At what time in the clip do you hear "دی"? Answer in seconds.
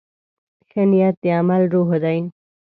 2.03-2.19